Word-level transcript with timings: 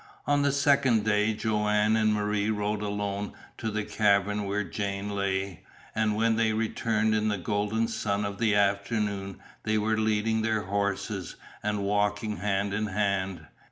On 0.25 0.41
the 0.41 0.51
second 0.51 1.05
day 1.05 1.35
Joanne 1.35 1.95
and 1.95 2.11
Marie 2.11 2.49
rode 2.49 2.81
alone 2.81 3.33
to 3.59 3.69
the 3.69 3.83
cavern 3.83 4.45
where 4.45 4.63
Jane 4.63 5.11
lay, 5.11 5.61
and 5.93 6.15
when 6.15 6.37
they 6.37 6.53
returned 6.53 7.13
in 7.13 7.27
the 7.27 7.37
golden 7.37 7.87
sun 7.87 8.25
of 8.25 8.39
the 8.39 8.55
afternoon 8.55 9.37
they 9.61 9.77
were 9.77 9.99
leading 9.99 10.41
their 10.41 10.61
horses, 10.63 11.35
and 11.61 11.83
walking 11.83 12.37
hand 12.37 12.73
in 12.73 12.87
hand. 12.87 13.45